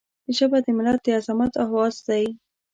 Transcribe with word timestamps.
ژبه 0.37 0.57
د 0.65 0.67
ملت 0.77 0.99
د 1.03 1.07
عظمت 1.17 1.53
آواز 1.65 1.95
دی 2.07 2.25